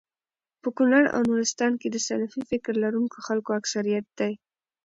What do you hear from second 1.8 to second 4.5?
کي د سلفي فکر لرونکو خلکو اکثريت دی